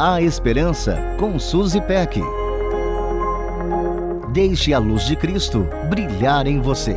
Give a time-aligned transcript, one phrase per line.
[0.00, 2.20] A Esperança com Suzy Peck.
[4.32, 6.94] Deixe a luz de Cristo brilhar em você.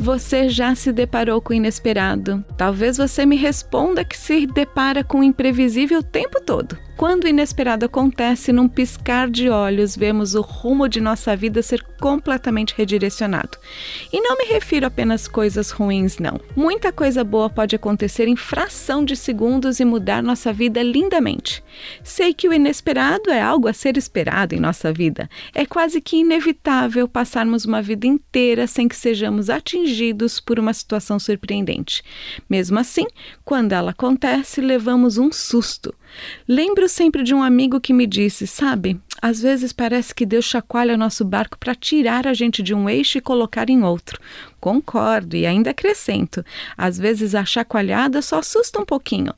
[0.00, 2.44] Você já se deparou com o inesperado?
[2.56, 6.76] Talvez você me responda que se depara com o imprevisível o tempo todo.
[6.98, 11.80] Quando o inesperado acontece, num piscar de olhos, vemos o rumo de nossa vida ser
[12.00, 13.56] completamente redirecionado.
[14.12, 16.40] E não me refiro apenas coisas ruins, não.
[16.56, 21.62] Muita coisa boa pode acontecer em fração de segundos e mudar nossa vida lindamente.
[22.02, 25.30] Sei que o inesperado é algo a ser esperado em nossa vida.
[25.54, 31.20] É quase que inevitável passarmos uma vida inteira sem que sejamos atingidos por uma situação
[31.20, 32.02] surpreendente.
[32.50, 33.06] Mesmo assim,
[33.44, 35.94] quando ela acontece, levamos um susto.
[36.46, 40.96] Lembro sempre de um amigo que me disse: Sabe, às vezes parece que Deus chacoalha
[40.96, 44.20] nosso barco para tirar a gente de um eixo e colocar em outro.
[44.60, 46.44] Concordo e ainda acrescento:
[46.76, 49.32] às vezes a chacoalhada só assusta um pouquinho,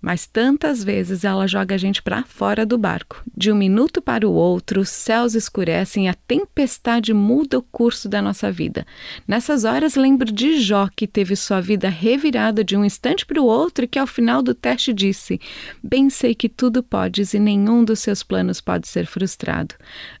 [0.00, 3.22] mas tantas vezes ela joga a gente para fora do barco.
[3.34, 8.20] De um minuto para o outro, os céus escurecem a tempestade muda o curso da
[8.20, 8.86] nossa vida.
[9.26, 13.46] Nessas horas, lembro de Jó, que teve sua vida revirada de um instante para o
[13.46, 15.40] outro e que ao final do teste disse:
[15.82, 19.25] Bem sei que tudo podes e nenhum dos seus planos pode ser frustrado.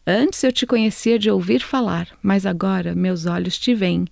[0.06, 4.06] Antes eu te conhecia de ouvir falar, mas agora meus olhos te veem.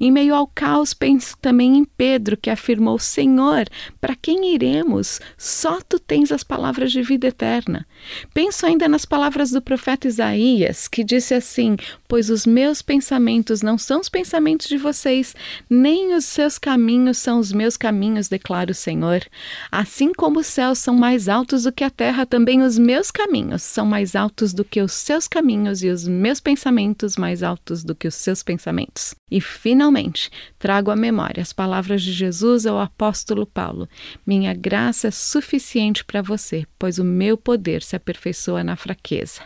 [0.00, 3.66] Em meio ao caos, penso também em Pedro, que afirmou: Senhor,
[4.00, 5.20] para quem iremos?
[5.36, 7.86] Só tu tens as palavras de vida eterna.
[8.32, 11.76] Penso ainda nas palavras do profeta Isaías, que disse assim:
[12.08, 15.34] Pois os meus pensamentos não são os pensamentos de vocês,
[15.68, 19.22] nem os seus caminhos são os meus caminhos, declara o Senhor.
[19.70, 23.62] Assim como os céus são mais altos do que a terra, também os meus caminhos
[23.62, 27.94] são mais altos do que os seus caminhos e os meus pensamentos mais altos do
[27.94, 29.14] que os seus pensamentos.
[29.30, 33.86] E finalmente, trago à memória as palavras de Jesus ao apóstolo Paulo:
[34.26, 39.42] Minha graça é suficiente para você, pois o meu poder se aperfeiçoa na fraqueza.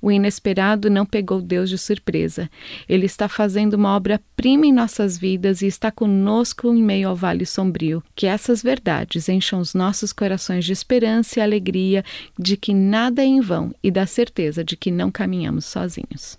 [0.00, 2.50] O inesperado não pegou Deus de surpresa.
[2.88, 7.46] Ele está fazendo uma obra-prima em nossas vidas e está conosco em meio ao vale
[7.46, 8.02] sombrio.
[8.14, 12.04] Que essas verdades encham os nossos corações de esperança e alegria
[12.38, 16.38] de que nada é em vão e da certeza de que não caminhamos sozinhos.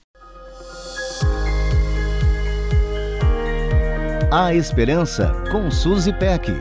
[4.32, 6.52] A Esperança com Suzy Peck.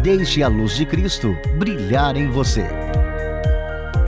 [0.00, 2.81] Deixe a luz de Cristo brilhar em você.